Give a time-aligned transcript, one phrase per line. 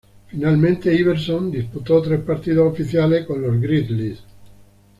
[0.29, 4.23] Finalmente, Iverson disputó tres partidos oficiales con los Grizzlies.